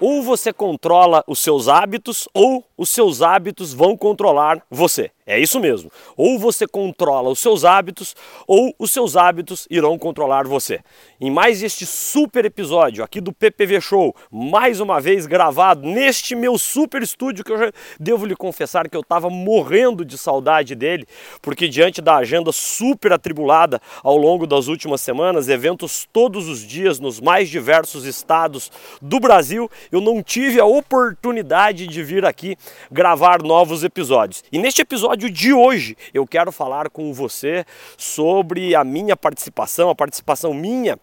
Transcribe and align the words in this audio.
Ou 0.00 0.22
você 0.22 0.52
controla 0.52 1.22
os 1.26 1.38
seus 1.38 1.68
hábitos, 1.68 2.26
ou 2.32 2.64
os 2.76 2.88
seus 2.88 3.20
hábitos 3.20 3.74
vão 3.74 3.96
controlar 3.96 4.62
você. 4.70 5.10
É 5.30 5.38
isso 5.38 5.60
mesmo. 5.60 5.92
Ou 6.16 6.40
você 6.40 6.66
controla 6.66 7.30
os 7.30 7.38
seus 7.38 7.64
hábitos, 7.64 8.16
ou 8.48 8.74
os 8.76 8.90
seus 8.90 9.16
hábitos 9.16 9.64
irão 9.70 9.96
controlar 9.96 10.44
você. 10.44 10.80
Em 11.20 11.30
mais 11.30 11.62
este 11.62 11.86
super 11.86 12.44
episódio 12.44 13.04
aqui 13.04 13.20
do 13.20 13.32
PPV 13.32 13.80
Show, 13.80 14.12
mais 14.28 14.80
uma 14.80 15.00
vez 15.00 15.26
gravado 15.26 15.86
neste 15.86 16.34
meu 16.34 16.58
super 16.58 17.00
estúdio 17.00 17.44
que 17.44 17.52
eu 17.52 17.58
já 17.58 17.72
devo 18.00 18.26
lhe 18.26 18.34
confessar 18.34 18.88
que 18.88 18.96
eu 18.96 19.02
estava 19.02 19.30
morrendo 19.30 20.04
de 20.04 20.18
saudade 20.18 20.74
dele, 20.74 21.06
porque 21.40 21.68
diante 21.68 22.02
da 22.02 22.16
agenda 22.16 22.50
super 22.50 23.12
atribulada 23.12 23.80
ao 24.02 24.16
longo 24.16 24.48
das 24.48 24.66
últimas 24.66 25.00
semanas, 25.00 25.48
eventos 25.48 26.08
todos 26.12 26.48
os 26.48 26.60
dias 26.60 26.98
nos 26.98 27.20
mais 27.20 27.48
diversos 27.48 28.04
estados 28.04 28.68
do 29.00 29.20
Brasil, 29.20 29.70
eu 29.92 30.00
não 30.00 30.24
tive 30.24 30.58
a 30.58 30.64
oportunidade 30.64 31.86
de 31.86 32.02
vir 32.02 32.24
aqui 32.24 32.56
gravar 32.90 33.40
novos 33.44 33.84
episódios. 33.84 34.42
E 34.50 34.58
neste 34.58 34.82
episódio 34.82 35.19
de 35.28 35.52
hoje. 35.52 35.96
Eu 36.14 36.26
quero 36.26 36.52
falar 36.52 36.88
com 36.88 37.12
você 37.12 37.64
sobre 37.98 38.74
a 38.74 38.84
minha 38.84 39.16
participação, 39.16 39.90
a 39.90 39.94
participação 39.94 40.54
minha 40.54 40.98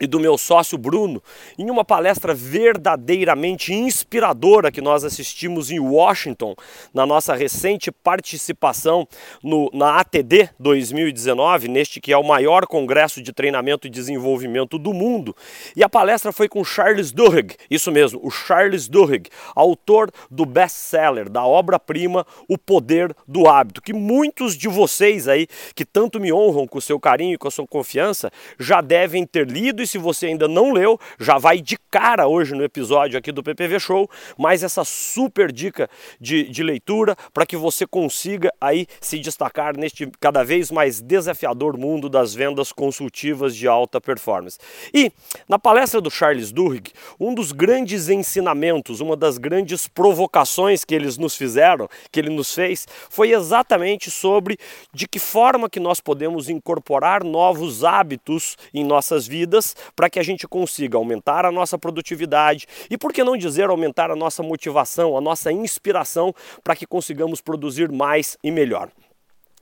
e 0.00 0.06
do 0.06 0.18
meu 0.18 0.36
sócio 0.36 0.76
Bruno 0.76 1.22
em 1.56 1.70
uma 1.70 1.84
palestra 1.84 2.34
verdadeiramente 2.34 3.72
inspiradora 3.72 4.72
que 4.72 4.80
nós 4.80 5.04
assistimos 5.04 5.70
em 5.70 5.78
Washington 5.78 6.54
na 6.92 7.06
nossa 7.06 7.34
recente 7.34 7.92
participação 7.92 9.06
no, 9.42 9.70
na 9.72 10.00
ATD 10.00 10.50
2019, 10.58 11.68
neste 11.68 12.00
que 12.00 12.12
é 12.12 12.16
o 12.16 12.24
maior 12.24 12.66
congresso 12.66 13.22
de 13.22 13.32
treinamento 13.32 13.86
e 13.86 13.90
desenvolvimento 13.90 14.78
do 14.78 14.92
mundo. 14.92 15.34
E 15.76 15.84
a 15.84 15.88
palestra 15.88 16.32
foi 16.32 16.48
com 16.48 16.64
Charles 16.64 17.12
Duhigg, 17.12 17.54
isso 17.70 17.92
mesmo, 17.92 18.20
o 18.22 18.30
Charles 18.30 18.88
Duhigg, 18.88 19.30
autor 19.54 20.10
do 20.30 20.44
best-seller, 20.44 21.30
da 21.30 21.44
obra-prima 21.44 22.26
O 22.48 22.58
Poder 22.58 23.14
do 23.28 23.46
Hábito, 23.46 23.80
que 23.80 23.92
muitos 23.92 24.56
de 24.56 24.68
vocês 24.68 25.28
aí 25.28 25.46
que 25.74 25.84
tanto 25.84 26.18
me 26.18 26.32
honram 26.32 26.66
com 26.66 26.78
o 26.78 26.82
seu 26.82 26.98
carinho 26.98 27.34
e 27.34 27.38
com 27.38 27.46
a 27.46 27.50
sua 27.50 27.66
confiança 27.66 28.30
já 28.58 28.80
devem 28.80 29.24
ter 29.24 29.48
lido 29.48 29.83
se 29.86 29.98
você 29.98 30.26
ainda 30.26 30.48
não 30.48 30.72
leu, 30.72 30.98
já 31.18 31.38
vai 31.38 31.60
de 31.60 31.76
cara 31.90 32.26
hoje 32.26 32.54
no 32.54 32.64
episódio 32.64 33.18
aqui 33.18 33.30
do 33.30 33.42
PPV 33.42 33.78
Show, 33.78 34.10
mais 34.36 34.62
essa 34.62 34.84
super 34.84 35.52
dica 35.52 35.88
de, 36.20 36.48
de 36.48 36.62
leitura 36.62 37.16
para 37.32 37.46
que 37.46 37.56
você 37.56 37.86
consiga 37.86 38.52
aí 38.60 38.86
se 39.00 39.18
destacar 39.18 39.76
neste 39.76 40.10
cada 40.20 40.42
vez 40.42 40.70
mais 40.70 41.00
desafiador 41.00 41.78
mundo 41.78 42.08
das 42.08 42.34
vendas 42.34 42.72
consultivas 42.72 43.54
de 43.54 43.68
alta 43.68 44.00
performance. 44.00 44.58
E 44.92 45.12
na 45.48 45.58
palestra 45.58 46.00
do 46.00 46.10
Charles 46.10 46.50
Duhigg, 46.50 46.90
um 47.18 47.34
dos 47.34 47.52
grandes 47.52 48.08
ensinamentos, 48.08 49.00
uma 49.00 49.16
das 49.16 49.38
grandes 49.38 49.86
provocações 49.86 50.84
que 50.84 50.94
eles 50.94 51.16
nos 51.16 51.36
fizeram, 51.36 51.88
que 52.10 52.18
ele 52.18 52.30
nos 52.30 52.54
fez, 52.54 52.86
foi 53.08 53.32
exatamente 53.32 54.10
sobre 54.10 54.58
de 54.92 55.06
que 55.06 55.18
forma 55.18 55.70
que 55.70 55.80
nós 55.80 56.00
podemos 56.00 56.48
incorporar 56.48 57.22
novos 57.22 57.84
hábitos 57.84 58.56
em 58.72 58.84
nossas 58.84 59.26
vidas 59.26 59.73
para 59.94 60.10
que 60.10 60.18
a 60.18 60.22
gente 60.22 60.46
consiga 60.46 60.96
aumentar 60.96 61.44
a 61.44 61.52
nossa 61.52 61.78
produtividade 61.78 62.66
e, 62.90 62.98
por 62.98 63.12
que 63.12 63.24
não 63.24 63.36
dizer, 63.36 63.70
aumentar 63.70 64.10
a 64.10 64.16
nossa 64.16 64.42
motivação, 64.42 65.16
a 65.16 65.20
nossa 65.20 65.50
inspiração 65.52 66.34
para 66.62 66.76
que 66.76 66.86
consigamos 66.86 67.40
produzir 67.40 67.90
mais 67.90 68.36
e 68.42 68.50
melhor. 68.50 68.90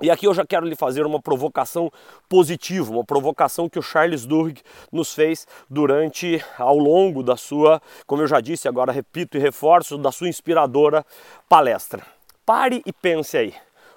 E 0.03 0.11
aqui 0.11 0.27
eu 0.27 0.35
já 0.35 0.45
quero 0.45 0.67
lhe 0.67 0.75
fazer 0.75 1.07
uma 1.07 1.23
provocação 1.23 1.89
positiva, 2.29 2.91
uma 2.91 3.05
provocação 3.05 3.69
que 3.69 3.79
o 3.79 3.83
Charles 3.83 4.27
Duhigg 4.27 4.61
nos 4.91 5.15
fez 5.15 5.47
durante, 5.71 6.45
ao 6.59 6.77
longo 6.77 7.23
da 7.23 7.37
sua, 7.37 7.81
como 8.05 8.21
eu 8.21 8.27
já 8.27 8.41
disse, 8.41 8.67
agora 8.67 8.91
repito 8.91 9.37
e 9.37 9.41
reforço, 9.41 9.97
da 9.97 10.11
sua 10.11 10.29
inspiradora 10.29 11.07
palestra. 11.49 12.05
Pare 12.45 12.83
e 12.85 12.93
pense 12.93 13.37
aí. 13.37 13.55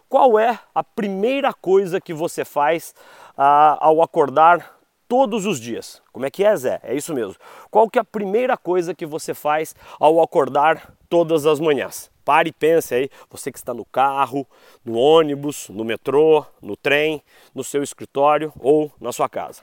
Qual 0.07 0.37
é 0.37 0.59
a 0.75 0.83
primeira 0.83 1.51
coisa 1.51 1.99
que 1.99 2.13
você 2.13 2.45
faz 2.45 2.93
ah, 3.35 3.77
ao 3.81 4.03
acordar 4.03 4.74
todos 5.07 5.45
os 5.45 5.59
dias. 5.59 6.01
Como 6.11 6.25
é 6.25 6.31
que 6.31 6.43
é, 6.43 6.55
Zé? 6.55 6.79
É 6.83 6.95
isso 6.95 7.13
mesmo. 7.13 7.35
Qual 7.69 7.89
que 7.89 7.99
é 7.99 8.01
a 8.01 8.05
primeira 8.05 8.57
coisa 8.57 8.93
que 8.93 9.05
você 9.05 9.33
faz 9.33 9.75
ao 9.99 10.21
acordar 10.21 10.93
todas 11.09 11.45
as 11.45 11.59
manhãs? 11.59 12.11
Pare 12.23 12.49
e 12.49 12.53
pense 12.53 12.95
aí, 12.95 13.09
você 13.29 13.51
que 13.51 13.57
está 13.57 13.73
no 13.73 13.85
carro, 13.85 14.47
no 14.83 14.97
ônibus, 14.97 15.69
no 15.69 15.83
metrô, 15.83 16.43
no 16.61 16.75
trem, 16.75 17.21
no 17.53 17.63
seu 17.63 17.83
escritório 17.83 18.51
ou 18.59 18.91
na 18.99 19.11
sua 19.11 19.29
casa 19.29 19.61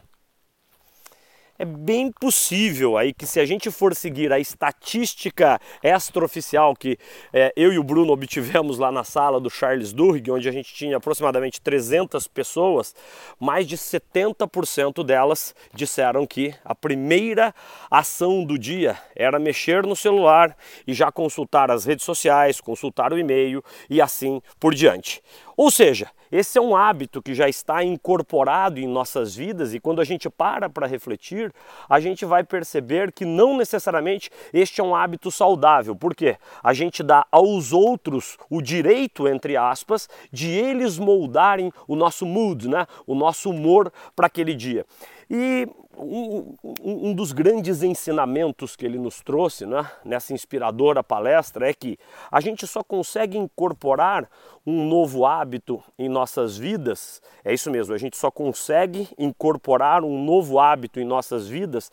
é 1.62 1.64
bem 1.64 2.10
possível 2.10 2.98
aí 2.98 3.14
que 3.14 3.24
se 3.24 3.38
a 3.38 3.46
gente 3.46 3.70
for 3.70 3.94
seguir 3.94 4.32
a 4.32 4.38
estatística 4.40 5.60
extraoficial 5.80 6.74
que 6.74 6.98
é, 7.32 7.52
eu 7.54 7.72
e 7.72 7.78
o 7.78 7.84
Bruno 7.84 8.12
obtivemos 8.12 8.78
lá 8.80 8.90
na 8.90 9.04
sala 9.04 9.40
do 9.40 9.48
Charles 9.48 9.92
Duhigg, 9.92 10.28
onde 10.28 10.48
a 10.48 10.52
gente 10.52 10.74
tinha 10.74 10.96
aproximadamente 10.96 11.60
300 11.60 12.26
pessoas, 12.26 12.96
mais 13.38 13.64
de 13.64 13.76
70% 13.76 15.04
delas 15.04 15.54
disseram 15.72 16.26
que 16.26 16.52
a 16.64 16.74
primeira 16.74 17.54
ação 17.88 18.44
do 18.44 18.58
dia 18.58 18.98
era 19.14 19.38
mexer 19.38 19.86
no 19.86 19.94
celular 19.94 20.56
e 20.84 20.92
já 20.92 21.12
consultar 21.12 21.70
as 21.70 21.84
redes 21.84 22.04
sociais, 22.04 22.60
consultar 22.60 23.12
o 23.12 23.18
e-mail 23.18 23.62
e 23.88 24.02
assim 24.02 24.42
por 24.58 24.74
diante. 24.74 25.22
Ou 25.56 25.70
seja, 25.70 26.10
esse 26.32 26.56
é 26.56 26.60
um 26.62 26.74
hábito 26.74 27.20
que 27.20 27.34
já 27.34 27.46
está 27.46 27.84
incorporado 27.84 28.80
em 28.80 28.88
nossas 28.88 29.36
vidas 29.36 29.74
e 29.74 29.78
quando 29.78 30.00
a 30.00 30.04
gente 30.04 30.30
para 30.30 30.70
para 30.70 30.86
refletir, 30.86 31.52
a 31.86 32.00
gente 32.00 32.24
vai 32.24 32.42
perceber 32.42 33.12
que 33.12 33.26
não 33.26 33.54
necessariamente 33.54 34.30
este 34.50 34.80
é 34.80 34.84
um 34.84 34.96
hábito 34.96 35.30
saudável. 35.30 35.94
Por 35.94 36.14
quê? 36.14 36.38
A 36.62 36.72
gente 36.72 37.02
dá 37.02 37.26
aos 37.30 37.74
outros 37.74 38.38
o 38.48 38.62
direito, 38.62 39.28
entre 39.28 39.58
aspas, 39.58 40.08
de 40.32 40.48
eles 40.48 40.98
moldarem 40.98 41.70
o 41.86 41.94
nosso 41.94 42.24
mood, 42.24 42.66
né? 42.66 42.86
o 43.06 43.14
nosso 43.14 43.50
humor 43.50 43.92
para 44.16 44.26
aquele 44.26 44.54
dia. 44.54 44.86
E 45.30 45.68
um, 46.02 46.56
um, 46.82 47.14
dos 47.14 47.32
grandes 47.32 47.82
ensinamentos 47.82 48.76
que 48.76 48.84
ele 48.84 48.98
nos 48.98 49.20
trouxe 49.20 49.64
né, 49.64 49.88
nessa 50.04 50.32
inspiradora 50.32 51.02
palestra 51.02 51.68
é 51.68 51.74
que 51.74 51.98
a 52.30 52.40
gente 52.40 52.66
só 52.66 52.82
consegue 52.82 53.38
incorporar 53.38 54.28
um 54.66 54.86
novo 54.86 55.24
hábito 55.26 55.82
em 55.98 56.08
nossas 56.08 56.56
vidas, 56.56 57.20
é 57.44 57.52
isso 57.52 57.70
mesmo, 57.70 57.94
a 57.94 57.98
gente 57.98 58.16
só 58.16 58.30
consegue 58.30 59.08
incorporar 59.18 60.04
um 60.04 60.24
novo 60.24 60.58
hábito 60.58 61.00
em 61.00 61.04
nossas 61.04 61.48
vidas 61.48 61.90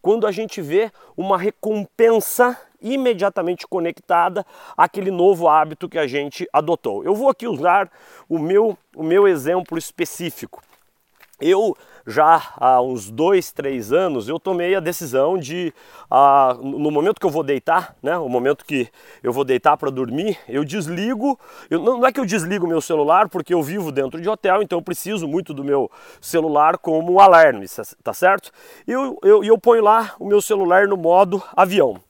quando 0.00 0.26
a 0.26 0.32
gente 0.32 0.62
vê 0.62 0.90
uma 1.16 1.36
recompensa 1.36 2.58
imediatamente 2.80 3.66
conectada 3.66 4.46
àquele 4.76 5.10
novo 5.10 5.48
hábito 5.48 5.88
que 5.88 5.98
a 5.98 6.06
gente 6.06 6.48
adotou. 6.52 7.02
Eu 7.04 7.14
vou 7.14 7.28
aqui 7.28 7.46
usar 7.46 7.90
o 8.28 8.38
meu, 8.38 8.76
o 8.94 9.02
meu 9.02 9.26
exemplo 9.26 9.76
específico. 9.76 10.62
Eu 11.40 11.76
já 12.06 12.40
há 12.56 12.80
uns 12.80 13.10
dois, 13.10 13.50
três 13.50 13.92
anos, 13.92 14.28
eu 14.28 14.38
tomei 14.38 14.74
a 14.74 14.80
decisão 14.80 15.36
de, 15.36 15.74
ah, 16.10 16.56
no 16.62 16.90
momento 16.90 17.18
que 17.18 17.26
eu 17.26 17.30
vou 17.30 17.42
deitar, 17.42 17.96
né, 18.02 18.16
o 18.16 18.28
momento 18.28 18.64
que 18.64 18.88
eu 19.22 19.32
vou 19.32 19.44
deitar 19.44 19.76
para 19.76 19.90
dormir, 19.90 20.38
eu 20.48 20.64
desligo, 20.64 21.38
eu, 21.68 21.82
não, 21.82 22.06
é 22.06 22.12
que 22.12 22.20
eu 22.20 22.24
desligo 22.24 22.66
meu 22.66 22.80
celular, 22.80 23.28
porque 23.28 23.52
eu 23.52 23.62
vivo 23.62 23.90
dentro 23.90 24.20
de 24.20 24.28
hotel, 24.28 24.62
então 24.62 24.78
eu 24.78 24.82
preciso 24.82 25.26
muito 25.26 25.52
do 25.52 25.64
meu 25.64 25.90
celular 26.20 26.78
como 26.78 27.20
alarme, 27.20 27.66
tá 28.02 28.14
certo? 28.14 28.52
E 28.86 28.92
eu, 28.92 29.18
eu, 29.22 29.42
eu 29.42 29.58
ponho 29.58 29.82
lá 29.82 30.14
o 30.20 30.26
meu 30.26 30.40
celular 30.40 30.86
no 30.86 30.96
modo 30.96 31.42
avião. 31.56 32.00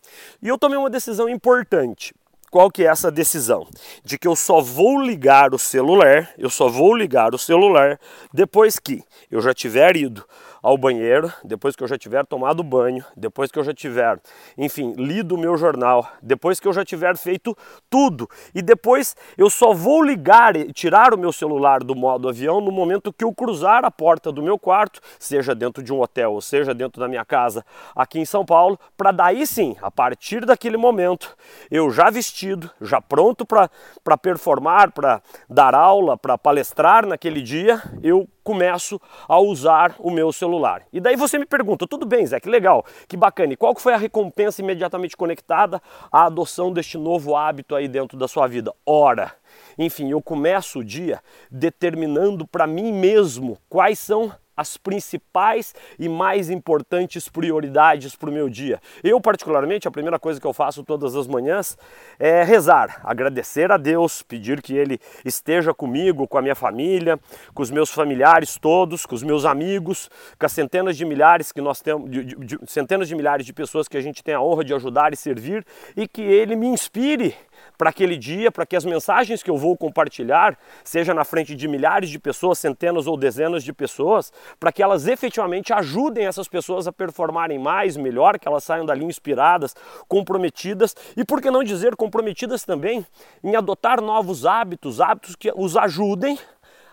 E 0.43 0.49
eu 0.49 0.59
tomei 0.59 0.79
uma 0.79 0.91
decisão 0.91 1.29
importante 1.29 2.15
qual 2.57 2.71
que 2.71 2.85
é 2.85 2.87
essa 2.87 3.11
decisão? 3.11 3.69
De 4.03 4.17
que 4.17 4.27
eu 4.27 4.35
só 4.35 4.63
vou 4.63 4.99
ligar 4.99 5.53
o 5.53 5.59
celular, 5.59 6.31
eu 6.39 6.49
só 6.49 6.69
vou 6.69 6.97
ligar 6.97 7.35
o 7.35 7.39
celular 7.39 8.01
depois 8.33 8.79
que 8.79 9.05
eu 9.31 9.43
já 9.43 9.53
tiver 9.53 9.95
ido 9.95 10.25
ao 10.67 10.77
banheiro, 10.77 11.33
depois 11.45 11.77
que 11.77 11.85
eu 11.85 11.87
já 11.87 11.97
tiver 11.97 12.27
tomado 12.27 12.61
banho, 12.65 13.05
depois 13.17 13.53
que 13.53 13.59
eu 13.61 13.63
já 13.63 13.73
tiver, 13.73 14.21
enfim, 14.59 14.95
lido 14.97 15.37
o 15.37 15.39
meu 15.39 15.57
jornal, 15.57 16.11
depois 16.21 16.59
que 16.59 16.67
eu 16.67 16.73
já 16.73 16.85
tiver 16.85 17.17
feito 17.17 17.57
tudo. 17.89 18.29
E 18.53 18.61
depois 18.61 19.15
eu 19.39 19.49
só 19.49 19.73
vou 19.73 20.03
ligar 20.03 20.57
e 20.57 20.73
tirar 20.73 21.15
o 21.15 21.19
meu 21.19 21.31
celular 21.31 21.85
do 21.85 21.95
modo 21.95 22.29
avião 22.29 22.61
no 22.61 22.73
momento 22.73 23.13
que 23.13 23.23
eu 23.23 23.33
cruzar 23.33 23.85
a 23.85 23.93
porta 23.93 24.33
do 24.33 24.43
meu 24.43 24.59
quarto, 24.59 25.01
seja 25.21 25.55
dentro 25.55 25.85
de 25.85 25.93
um 25.93 26.01
hotel 26.01 26.33
ou 26.33 26.41
seja 26.41 26.75
dentro 26.75 27.01
da 27.01 27.07
minha 27.07 27.25
casa 27.25 27.65
aqui 27.95 28.19
em 28.19 28.25
São 28.25 28.45
Paulo, 28.45 28.77
para 28.97 29.13
daí 29.13 29.47
sim, 29.47 29.77
a 29.81 29.89
partir 29.89 30.45
daquele 30.45 30.77
momento, 30.77 31.37
eu 31.71 31.93
já 31.93 32.11
vestido, 32.11 32.69
já 32.81 33.01
pronto 33.01 33.47
para 33.47 34.19
performar, 34.19 34.91
para 34.91 35.23
dar 35.49 35.77
aula, 35.77 36.19
para 36.19 36.37
palestrar 36.37 37.07
naquele 37.07 37.41
dia, 37.41 37.81
eu 38.03 38.29
começo 38.47 39.01
a 39.27 39.41
usar 39.41 39.97
o 39.99 40.09
meu 40.09 40.33
celular. 40.33 40.87
E 40.93 41.01
daí 41.01 41.17
você 41.17 41.37
me 41.37 41.45
pergunta, 41.45 41.85
tudo 41.85 42.07
bem, 42.07 42.25
Zé, 42.25 42.39
que 42.39 42.49
legal, 42.49 42.85
que 43.09 43.17
bacana, 43.17 43.53
e 43.53 43.57
qual 43.57 43.75
foi 43.75 43.93
a 43.93 43.97
recompensa 43.97 44.63
imediatamente 44.63 45.17
conectada 45.17 45.83
à 46.13 46.27
adoção 46.27 46.73
deste 46.73 46.97
novo 46.97 47.35
hábito 47.35 47.75
aí 47.75 47.89
dentro 47.89 48.17
da 48.17 48.29
sua 48.29 48.47
vida? 48.47 48.73
Ora, 48.87 49.35
enfim, 49.77 50.13
eu 50.13 50.23
começo 50.23 50.79
o 50.79 50.85
dia 50.85 51.21
determinando 51.51 52.47
para 52.47 52.69
mim 52.69 52.93
mesmo 52.93 53.59
quais 53.69 53.99
são 53.99 54.33
as 54.57 54.77
principais 54.77 55.75
e 55.99 56.09
mais 56.09 56.51
importantes 56.51 57.29
prioridades 57.29 58.17
para 58.17 58.31
o 58.31 58.33
meu 58.33 58.49
dia. 58.49 58.81
Eu, 59.05 59.21
particularmente, 59.21 59.87
a 59.87 59.91
primeira 59.91 60.19
coisa 60.19 60.41
que 60.41 60.47
eu 60.47 60.53
faço 60.53 60.83
todas 60.83 61.15
as 61.15 61.27
manhãs 61.27 61.77
é 62.19 62.43
rezar, 62.43 63.01
agradecer 63.05 63.71
a 63.71 63.77
Deus, 63.77 64.23
pedir 64.23 64.63
que 64.63 64.75
Ele 64.75 64.99
esteja 65.25 65.75
comigo, 65.75 66.27
com 66.27 66.39
a 66.39 66.43
minha 66.43 66.55
família, 66.55 67.19
com 67.55 67.63
os 67.63 67.71
meus 67.71 67.91
familiares 67.91 68.57
todos, 68.57 69.05
com 69.05 69.15
os 69.15 69.23
meus 69.23 69.45
amigos, 69.45 70.09
com 70.39 70.47
as 70.47 70.53
centenas 70.53 70.97
de 70.97 71.05
milhares 71.05 71.53
que 71.53 71.61
nós 71.61 71.81
temos, 71.81 72.11
de, 72.11 72.25
de, 72.25 72.37
de, 72.37 72.59
centenas 72.67 73.09
de 73.09 73.15
milhares 73.15 73.45
de 73.45 73.53
pessoas 73.53 73.89
que 73.89 73.97
a 73.97 74.01
gente 74.01 74.23
tem 74.23 74.35
a 74.35 74.41
honra 74.41 74.65
de 74.65 74.75
ajudar 74.75 75.13
e 75.13 75.17
servir 75.17 75.65
e 75.97 76.09
que 76.09 76.23
Ele 76.23 76.57
me 76.57 76.67
inspire 76.67 77.35
para 77.77 77.91
aquele 77.91 78.17
dia, 78.17 78.51
para 78.51 78.65
que 78.65 78.77
as 78.77 78.85
mensagens 78.85 79.43
que 79.43 79.51
eu 79.51 79.57
vou 79.57 79.77
compartilhar, 79.77 80.59
seja 80.83 81.13
na 81.13 81.25
frente 81.25 81.55
de 81.55 81.69
milhares 81.69 82.11
de 82.11 82.19
pessoas, 82.19 82.59
centenas 82.59 83.07
ou 83.07 83.17
dezenas 83.17 83.63
de 83.63 83.73
pessoas, 83.73 84.33
para 84.59 84.73
que 84.73 84.83
elas 84.83 85.07
efetivamente 85.07 85.73
ajudem 85.73 86.27
essas 86.27 86.49
pessoas 86.49 86.87
a 86.87 86.93
performarem 86.93 87.59
mais, 87.59 87.97
melhor, 87.97 88.39
que 88.39 88.49
elas 88.49 88.65
saiam 88.65 88.87
dali 88.87 89.05
inspiradas, 89.05 89.75
comprometidas 90.09 90.95
e, 91.17 91.25
por 91.25 91.41
que 91.41 91.51
não 91.51 91.63
dizer, 91.63 91.97
comprometidas 91.97 92.65
também 92.65 93.07
em 93.43 93.57
adotar 93.57 94.01
novos 94.01 94.47
hábitos, 94.47 95.01
hábitos 95.01 95.37
que 95.37 95.53
os 95.55 95.77
ajudem 95.77 96.39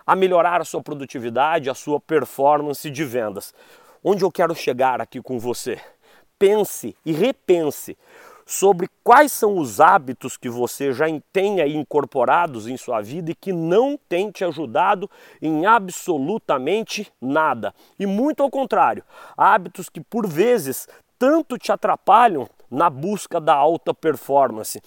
a 0.05 0.15
melhorar 0.15 0.61
a 0.61 0.65
sua 0.65 0.81
produtividade, 0.81 1.69
a 1.69 1.73
sua 1.73 1.99
performance 1.99 2.89
de 2.89 3.03
vendas. 3.03 3.53
Onde 4.03 4.23
eu 4.23 4.31
quero 4.31 4.53
chegar 4.53 4.99
aqui 4.99 5.21
com 5.21 5.39
você? 5.39 5.79
Pense 6.37 6.95
e 7.05 7.13
repense 7.13 7.97
sobre 8.45 8.89
quais 9.03 9.31
são 9.31 9.57
os 9.57 9.79
hábitos 9.79 10.37
que 10.37 10.49
você 10.49 10.91
já 10.91 11.05
tem 11.31 11.61
aí 11.61 11.75
incorporados 11.75 12.67
em 12.67 12.77
sua 12.77 13.01
vida 13.01 13.31
e 13.31 13.35
que 13.35 13.51
não 13.51 13.97
tem 14.09 14.31
te 14.31 14.43
ajudado 14.43 15.09
em 15.41 15.65
absolutamente 15.65 17.11
nada. 17.21 17.73
E 17.99 18.05
muito 18.05 18.43
ao 18.43 18.49
contrário, 18.49 19.03
hábitos 19.37 19.89
que 19.89 20.01
por 20.01 20.27
vezes 20.27 20.87
tanto 21.17 21.57
te 21.57 21.71
atrapalham 21.71 22.47
na 22.69 22.89
busca 22.89 23.39
da 23.39 23.53
alta 23.53 23.93
performance, 23.93 24.81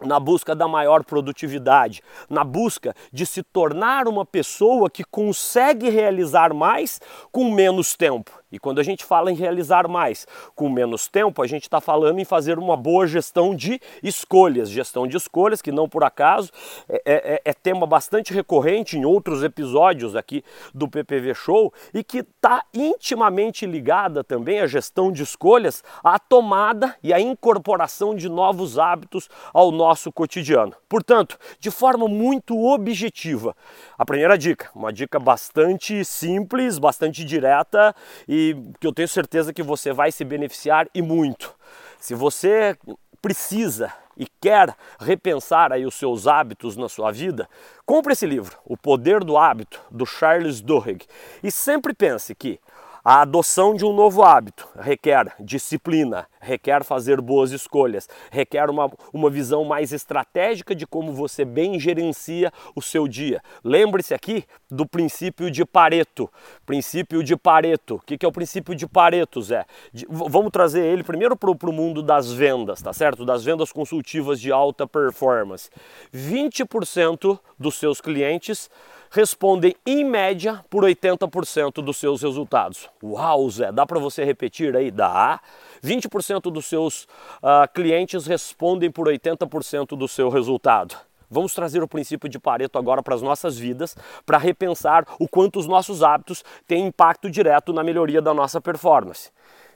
na 0.00 0.18
busca 0.18 0.54
da 0.54 0.66
maior 0.66 1.04
produtividade, 1.04 2.02
na 2.28 2.42
busca 2.42 2.94
de 3.12 3.26
se 3.26 3.42
tornar 3.42 4.08
uma 4.08 4.24
pessoa 4.24 4.88
que 4.88 5.04
consegue 5.04 5.90
realizar 5.90 6.54
mais 6.54 7.00
com 7.30 7.52
menos 7.52 7.94
tempo. 7.94 8.39
E 8.52 8.58
quando 8.58 8.80
a 8.80 8.82
gente 8.82 9.04
fala 9.04 9.30
em 9.30 9.34
realizar 9.34 9.88
mais 9.88 10.26
com 10.54 10.68
menos 10.68 11.06
tempo, 11.06 11.42
a 11.42 11.46
gente 11.46 11.62
está 11.62 11.80
falando 11.80 12.18
em 12.18 12.24
fazer 12.24 12.58
uma 12.58 12.76
boa 12.76 13.06
gestão 13.06 13.54
de 13.54 13.80
escolhas. 14.02 14.68
Gestão 14.70 15.06
de 15.06 15.16
escolhas, 15.16 15.62
que 15.62 15.70
não 15.70 15.88
por 15.88 16.02
acaso 16.02 16.50
é, 16.88 17.02
é, 17.04 17.34
é, 17.34 17.42
é 17.44 17.52
tema 17.52 17.86
bastante 17.86 18.32
recorrente 18.32 18.96
em 18.96 19.04
outros 19.04 19.44
episódios 19.44 20.16
aqui 20.16 20.42
do 20.74 20.88
PPV 20.88 21.34
Show 21.34 21.72
e 21.94 22.02
que 22.02 22.18
está 22.18 22.64
intimamente 22.74 23.66
ligada 23.66 24.24
também 24.24 24.60
a 24.60 24.66
gestão 24.66 25.12
de 25.12 25.22
escolhas 25.22 25.82
à 26.02 26.18
tomada 26.18 26.96
e 27.02 27.12
à 27.12 27.20
incorporação 27.20 28.14
de 28.14 28.28
novos 28.28 28.78
hábitos 28.78 29.28
ao 29.52 29.70
nosso 29.70 30.10
cotidiano. 30.10 30.74
Portanto, 30.88 31.38
de 31.58 31.70
forma 31.70 32.08
muito 32.08 32.58
objetiva, 32.66 33.54
a 33.96 34.04
primeira 34.04 34.36
dica, 34.36 34.70
uma 34.74 34.92
dica 34.92 35.18
bastante 35.18 36.04
simples, 36.04 36.78
bastante 36.78 37.24
direta 37.24 37.94
e 38.26 38.39
que 38.78 38.86
eu 38.86 38.92
tenho 38.92 39.08
certeza 39.08 39.52
que 39.52 39.62
você 39.62 39.92
vai 39.92 40.10
se 40.12 40.24
beneficiar 40.24 40.88
e 40.94 41.02
muito. 41.02 41.54
Se 41.98 42.14
você 42.14 42.76
precisa 43.20 43.92
e 44.16 44.26
quer 44.40 44.74
repensar 44.98 45.72
aí 45.72 45.86
os 45.86 45.94
seus 45.94 46.26
hábitos 46.26 46.76
na 46.76 46.88
sua 46.88 47.10
vida, 47.10 47.48
compre 47.86 48.12
esse 48.12 48.26
livro, 48.26 48.56
O 48.64 48.76
Poder 48.76 49.24
do 49.24 49.36
Hábito, 49.36 49.80
do 49.90 50.04
Charles 50.04 50.60
Duhigg. 50.60 51.06
E 51.42 51.50
sempre 51.50 51.94
pense 51.94 52.34
que 52.34 52.60
a 53.04 53.22
adoção 53.22 53.74
de 53.74 53.84
um 53.84 53.94
novo 53.94 54.22
hábito 54.22 54.68
requer 54.78 55.34
disciplina, 55.40 56.26
requer 56.40 56.84
fazer 56.84 57.20
boas 57.20 57.50
escolhas, 57.50 58.08
requer 58.30 58.68
uma, 58.68 58.90
uma 59.12 59.30
visão 59.30 59.64
mais 59.64 59.92
estratégica 59.92 60.74
de 60.74 60.86
como 60.86 61.12
você 61.12 61.44
bem 61.44 61.78
gerencia 61.78 62.52
o 62.74 62.82
seu 62.82 63.08
dia. 63.08 63.42
Lembre-se 63.64 64.14
aqui 64.14 64.44
do 64.70 64.86
princípio 64.86 65.50
de 65.50 65.64
Pareto. 65.64 66.30
Princípio 66.66 67.22
de 67.22 67.36
Pareto. 67.36 67.96
O 67.96 68.00
que, 68.00 68.18
que 68.18 68.26
é 68.26 68.28
o 68.28 68.32
princípio 68.32 68.74
de 68.74 68.86
Pareto, 68.86 69.42
Zé? 69.42 69.64
De, 69.92 70.06
vamos 70.08 70.50
trazer 70.50 70.84
ele 70.84 71.02
primeiro 71.02 71.36
para 71.36 71.50
o 71.50 71.72
mundo 71.72 72.02
das 72.02 72.30
vendas, 72.32 72.82
tá 72.82 72.92
certo? 72.92 73.24
Das 73.24 73.44
vendas 73.44 73.72
consultivas 73.72 74.40
de 74.40 74.52
alta 74.52 74.86
performance. 74.86 75.70
20% 76.14 77.38
dos 77.58 77.74
seus 77.76 78.00
clientes 78.00 78.70
respondem 79.10 79.74
em 79.84 80.04
média 80.04 80.64
por 80.70 80.84
80% 80.84 81.82
dos 81.82 81.96
seus 81.96 82.22
resultados. 82.22 82.88
Uau, 83.02 83.50
Zé, 83.50 83.72
dá 83.72 83.84
para 83.84 83.98
você 83.98 84.24
repetir 84.24 84.76
aí? 84.76 84.90
Dá. 84.90 85.40
20% 85.84 86.42
dos 86.50 86.66
seus 86.66 87.04
uh, 87.42 87.68
clientes 87.74 88.26
respondem 88.26 88.90
por 88.90 89.08
80% 89.08 89.96
do 89.96 90.06
seu 90.06 90.28
resultado. 90.28 90.96
Vamos 91.28 91.54
trazer 91.54 91.82
o 91.82 91.88
princípio 91.88 92.28
de 92.28 92.40
Pareto 92.40 92.76
agora 92.78 93.02
para 93.02 93.14
as 93.14 93.22
nossas 93.22 93.56
vidas, 93.56 93.96
para 94.26 94.36
repensar 94.36 95.04
o 95.18 95.28
quanto 95.28 95.60
os 95.60 95.66
nossos 95.66 96.02
hábitos 96.02 96.44
têm 96.66 96.86
impacto 96.86 97.30
direto 97.30 97.72
na 97.72 97.84
melhoria 97.84 98.20
da 98.20 98.34
nossa 98.34 98.60
performance. 98.60 99.30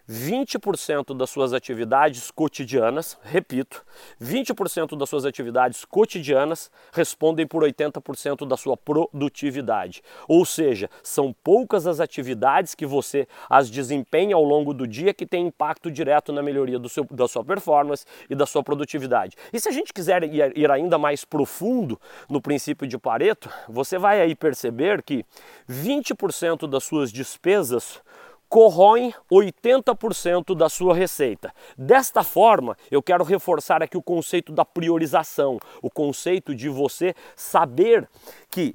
20% 0.09 1.17
das 1.17 1.31
suas 1.31 1.55
atividades 1.55 2.31
cotidianas, 2.31 3.19
repito, 3.23 3.85
20% 4.23 4.99
das 4.99 5.09
suas 5.09 5.25
atividades 5.25 5.85
cotidianas 5.85 6.71
respondem 6.93 7.47
por 7.47 7.62
80% 7.62 8.47
da 8.47 8.56
sua 8.56 8.77
produtividade. 8.77 10.03
Ou 10.29 10.45
seja, 10.45 10.91
são 11.03 11.35
poucas 11.43 11.87
as 11.87 12.01
atividades 12.01 12.75
que 12.75 12.85
você 12.85 13.27
as 13.49 13.71
desempenha 13.71 14.37
ao 14.37 14.45
longo 14.45 14.75
do 14.75 14.87
dia 14.87 15.15
que 15.15 15.25
têm 15.25 15.47
impacto 15.47 15.91
direto 15.91 16.33
na 16.33 16.43
melhoria 16.43 16.79
seu, 16.89 17.05
da 17.11 17.27
sua 17.27 17.43
performance 17.43 18.05
e 18.29 18.35
da 18.35 18.45
sua 18.45 18.62
produtividade. 18.62 19.37
E 19.53 19.59
se 19.59 19.69
a 19.71 19.73
gente 19.73 19.93
quiser 19.93 20.23
ir, 20.25 20.56
ir 20.56 20.71
ainda 20.71 20.99
mais 20.99 21.25
profundo 21.25 21.99
no 22.29 22.43
princípio 22.43 22.87
de 22.87 22.99
Pareto, 22.99 23.49
você 23.69 23.97
vai 23.97 24.21
aí 24.21 24.35
perceber 24.35 25.03
que 25.03 25.25
20% 25.69 26.69
das 26.69 26.85
suas 26.85 27.11
despesas 27.11 28.03
corroem 28.49 29.12
80% 29.31 30.55
da 30.55 30.69
sua 30.69 30.94
receita. 30.94 31.52
Desta 31.76 32.23
forma, 32.23 32.76
eu 32.91 33.02
quero 33.02 33.25
reforçar 33.25 33.82
aqui 33.82 33.96
o 33.96 34.02
conceito 34.02 34.52
da 34.52 34.64
priorização, 34.64 35.58
o 35.82 35.91
conceito 35.91 36.55
de 36.55 36.69
você 36.69 37.14
saber 37.37 38.08
que 38.50 38.75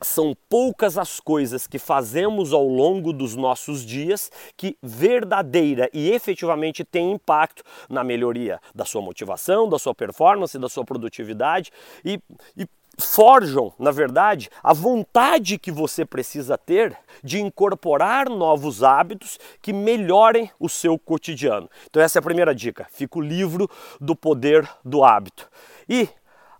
são 0.00 0.36
poucas 0.48 0.96
as 0.96 1.18
coisas 1.18 1.66
que 1.66 1.78
fazemos 1.78 2.52
ao 2.52 2.66
longo 2.66 3.12
dos 3.12 3.34
nossos 3.34 3.84
dias 3.84 4.30
que 4.56 4.76
verdadeira 4.82 5.90
e 5.92 6.10
efetivamente 6.10 6.84
têm 6.84 7.12
impacto 7.12 7.62
na 7.88 8.04
melhoria 8.04 8.60
da 8.74 8.84
sua 8.84 9.02
motivação, 9.02 9.68
da 9.68 9.78
sua 9.78 9.94
performance, 9.94 10.58
da 10.58 10.68
sua 10.68 10.84
produtividade 10.84 11.72
e, 12.04 12.20
e 12.56 12.66
forjam, 12.98 13.72
na 13.78 13.90
verdade, 13.90 14.50
a 14.62 14.72
vontade 14.72 15.58
que 15.58 15.70
você 15.70 16.04
precisa 16.04 16.58
ter 16.58 16.96
de 17.22 17.40
incorporar 17.40 18.28
novos 18.28 18.82
hábitos 18.82 19.38
que 19.62 19.72
melhorem 19.72 20.50
o 20.58 20.68
seu 20.68 20.98
cotidiano. 20.98 21.70
Então, 21.88 22.02
essa 22.02 22.18
é 22.18 22.20
a 22.20 22.22
primeira 22.22 22.54
dica. 22.54 22.86
Fica 22.90 23.18
o 23.18 23.22
livro 23.22 23.70
do 24.00 24.16
poder 24.16 24.68
do 24.84 25.04
hábito. 25.04 25.48
E, 25.88 26.08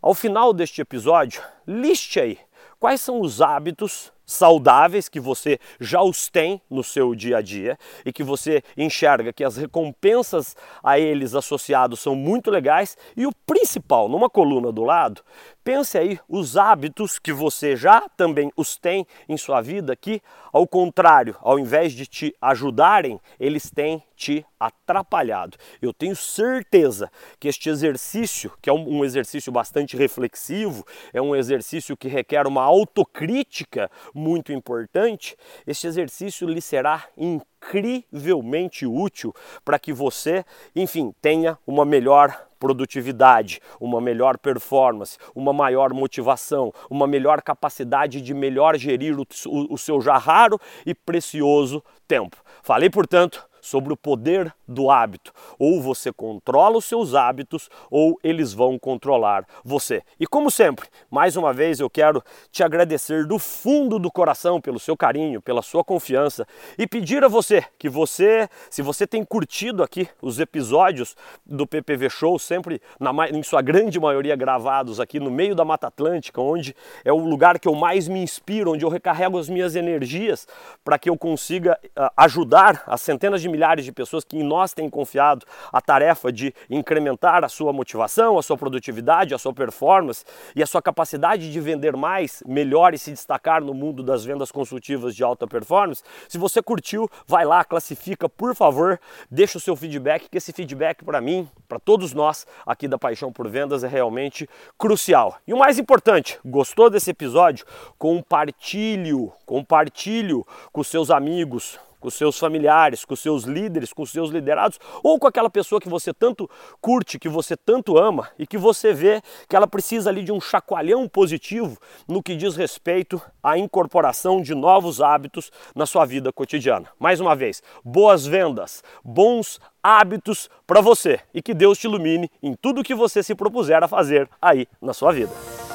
ao 0.01 0.15
final 0.15 0.53
deste 0.53 0.81
episódio, 0.81 1.43
liste 1.67 2.21
aí 2.21 2.39
quais 2.79 3.01
são 3.01 3.21
os 3.21 3.43
hábitos 3.43 4.13
saudáveis 4.29 5.09
que 5.09 5.19
você 5.19 5.59
já 5.81 6.03
os 6.03 6.29
tem 6.29 6.61
no 6.71 6.85
seu 6.85 7.15
dia 7.15 7.39
a 7.39 7.43
dia 7.43 7.79
e 8.05 8.13
que 8.13 8.23
você 8.23 8.63
enxerga 8.77 9.33
que 9.33 9.43
as 9.43 9.57
recompensas 9.57 10.55
a 10.85 10.99
eles 10.99 11.35
associados 11.35 11.99
são 11.99 12.15
muito 12.15 12.51
legais 12.51 12.97
e 13.17 13.27
o 13.27 13.33
principal, 13.47 14.07
numa 14.07 14.29
coluna 14.29 14.71
do 14.71 14.85
lado, 14.85 15.23
pense 15.65 15.97
aí 15.97 16.21
os 16.29 16.59
hábitos 16.59 17.19
que 17.19 17.33
você 17.33 17.75
já 17.75 18.07
também 18.17 18.53
os 18.55 18.77
tem 18.77 19.07
em 19.27 19.39
sua 19.39 19.63
vida 19.63 19.97
que, 19.97 20.21
ao 20.53 20.67
contrário, 20.67 21.35
ao 21.41 21.59
invés 21.59 21.95
de 21.95 22.07
te 22.07 22.37
ajudarem, 22.41 23.19
eles 23.41 23.71
têm 23.71 24.03
te 24.19 24.45
atrapalhado. 24.59 25.57
Eu 25.81 25.93
tenho 25.93 26.17
certeza 26.17 27.11
que 27.39 27.47
este 27.47 27.71
exercício, 27.71 28.53
que 28.61 28.69
é 28.69 28.73
um 28.73 29.05
exercício 29.05 29.53
bastante 29.53 29.97
reflexivo, 29.97 30.85
é 31.13 31.23
um 31.23 31.37
exercício 31.37 31.97
que 31.97 32.09
requer 32.09 32.47
uma 32.47 32.63
autocrítica 32.63 33.89
muito 34.19 34.53
importante, 34.53 35.37
este 35.67 35.87
exercício 35.87 36.49
lhe 36.49 36.61
será 36.61 37.07
incrivelmente 37.17 38.85
útil 38.85 39.33
para 39.65 39.79
que 39.79 39.93
você, 39.93 40.45
enfim, 40.75 41.15
tenha 41.23 41.57
uma 41.67 41.85
melhor 41.85 42.49
produtividade, 42.59 43.61
uma 43.81 44.01
melhor 44.01 44.37
performance, 44.37 45.17
uma 45.35 45.53
maior 45.53 45.95
motivação, 45.95 46.73
uma 46.91 47.07
melhor 47.07 47.41
capacidade 47.41 48.21
de 48.21 48.35
melhor 48.35 48.77
gerir 48.77 49.19
o, 49.19 49.27
o, 49.47 49.75
o 49.75 49.79
seu 49.79 50.01
já 50.01 50.19
raro 50.19 50.61
e 50.85 50.93
precioso 50.93 51.83
tempo. 52.07 52.37
Falei, 52.63 52.91
portanto, 52.91 53.48
sobre 53.61 53.93
o 53.93 53.97
poder 53.97 54.53
do 54.67 54.91
hábito. 54.91 55.33
Ou 55.59 55.81
você 55.81 56.13
controla 56.13 56.79
os 56.79 56.85
seus 56.85 57.15
hábitos 57.15 57.69
ou 57.91 58.19
eles 58.23 58.53
vão 58.53 58.79
controlar 58.79 59.47
você. 59.65 60.03
E 60.19 60.27
como 60.27 60.51
sempre, 60.51 60.89
mais 61.11 61.37
uma 61.37 61.53
vez 61.53 61.81
eu 61.81 61.89
quero 61.89 62.23
te 62.51 62.63
agradecer 62.63 63.27
do 63.27 63.39
fundo 63.39 63.99
do 63.99 64.11
coração 64.11 64.61
pelo 64.61 64.79
seu 64.79 64.97
carinho, 64.97 65.41
pela 65.41 65.63
sua 65.63 65.83
confiança 65.85 66.47
e 66.77 66.87
pedir 66.87 67.25
a 67.25 67.29
você 67.29 67.65
que 67.79 67.89
você, 67.89 68.49
se 68.71 68.83
você 68.83 69.07
tem 69.07 69.25
curtido 69.25 69.83
aqui 69.83 70.09
os 70.21 70.39
episódios 70.39 71.17
do 71.47 71.67
PPV 71.67 72.11
Show, 72.11 72.39
sempre 72.39 72.81
na, 72.99 73.11
em 73.29 73.43
sua 73.43 73.63
grande 73.63 73.99
maioria 73.99 74.37
gravados 74.37 75.01
aqui 75.01 75.19
no 75.19 75.31
meio 75.31 75.55
da 75.55 75.65
Mata 75.65 75.87
Atlântica, 75.87 76.41
onde 76.41 76.75
é 77.05 77.13
o 77.13 77.19
lugar 77.19 77.59
que 77.59 77.69
eu 77.69 77.75
mais 77.75 78.09
me 78.09 78.21
inspiro, 78.21 78.73
onde 78.73 78.85
eu 78.85 78.89
recarrego 78.89 79.39
as 79.39 79.49
minhas 79.49 79.75
energias 79.77 80.47
para 80.85 80.99
que 80.99 81.09
eu 81.09 81.17
consiga 81.17 81.79
uh, 81.97 82.11
ajudar 82.17 82.83
as 82.87 83.01
centenas 83.01 83.41
de 83.41 83.49
milhares 83.59 83.85
de 83.85 83.91
pessoas 83.91 84.23
que 84.23 84.39
em 84.39 84.45
nós 84.45 84.73
têm 84.73 84.89
confiado 84.89 85.45
a 85.73 85.81
tarefa 85.81 86.31
de 86.31 86.55
incrementar 86.71 87.43
a 87.43 87.49
sua 87.49 87.73
motivação, 87.73 88.39
a 88.39 88.43
sua 88.43 88.57
produtividade, 88.57 89.35
a 89.35 89.39
sua 89.39 89.53
performance 89.53 90.25
e 90.55 90.63
a 90.63 90.67
sua 90.67 90.81
capacidade 90.81 91.51
de 91.51 91.61
vender 91.61 91.97
mais, 91.97 92.41
melhor 92.47 92.95
e 92.95 92.99
se 92.99 93.11
destacar 93.11 93.61
no 93.61 93.75
mundo 93.75 94.01
das 94.01 94.25
vendas 94.25 94.53
consultivas 94.53 95.15
de 95.15 95.25
alta 95.25 95.45
performance. 95.45 96.05
Se 96.29 96.39
você 96.39 96.63
curtiu, 96.63 97.11
vai 97.27 97.45
lá, 97.45 97.65
classifica, 97.65 98.29
por 98.29 98.55
favor, 98.55 99.01
deixa 99.29 99.59
o 99.59 99.61
seu 99.61 99.75
feedback, 99.75 100.29
que 100.29 100.39
esse 100.39 100.53
feedback 100.53 101.05
para 101.05 101.21
mim, 101.21 101.49
para 101.69 101.81
todos 101.81 102.15
nós 102.15 102.47
aqui 102.65 102.87
da 102.87 102.97
Paixão 102.97 103.33
por 103.33 103.49
Vendas 103.49 103.83
é 103.83 103.89
realmente 103.89 104.49
crucial. 104.79 105.37
E 105.47 105.53
o 105.53 105.59
mais 105.59 105.81
importante, 105.81 106.39
gostou 106.45 106.89
desse 106.89 107.11
episódio? 107.11 107.67
Compartilhe, 107.99 109.33
compartilhe 109.45 110.45
com 110.73 110.85
seus 110.85 111.11
amigos, 111.11 111.79
com 112.01 112.11
seus 112.11 112.39
familiares, 112.39 113.05
com 113.05 113.17
seus 113.17 113.45
líderes, 113.45 113.93
com 113.93 114.05
seus 114.07 114.31
liderados, 114.31 114.79
ou 115.03 115.19
com 115.19 115.27
aquela 115.27 115.51
pessoa 115.51 115.81
que 115.81 115.89
você 115.89 116.13
tanto 116.13 116.49
curte, 116.81 117.19
que 117.19 117.29
você 117.29 117.57
tanto 117.57 117.99
ama 117.99 118.29
e 118.39 118.47
que 118.47 118.59
você 118.59 118.93
vê 118.93 119.23
que 119.49 119.57
ela 119.57 119.67
precisa 119.67 120.11
ali 120.11 120.23
de 120.23 120.33
um 120.33 120.41
chacoalhão 120.41 121.09
positivo 121.09 121.79
no 122.07 122.23
que 122.23 122.37
diz 122.37 122.57
respeito 122.57 123.21
à 123.43 123.59
incorporação 123.59 124.41
de 124.41 124.55
novos 124.55 125.01
hábitos 125.01 125.51
na 125.75 125.87
sua 125.87 126.05
vida 126.05 126.33
cotidiana. 126.33 126.89
Mais 126.99 127.21
uma 127.21 127.35
vez, 127.35 127.63
boas 127.85 128.27
vendas, 128.27 128.83
bons 129.05 129.61
hábitos 129.83 130.49
para 130.67 130.81
você 130.81 131.21
e 131.33 131.41
que 131.41 131.55
Deus 131.55 131.79
te 131.79 131.87
ilumine 131.87 132.31
em 132.43 132.55
tudo 132.55 132.85
que 132.85 132.95
você 132.95 133.23
se 133.23 133.35
propuser 133.35 133.83
a 133.83 133.89
fazer 133.89 134.29
aí 134.41 134.67
na 134.81 134.93
sua 134.93 135.13
vida. 135.13 135.68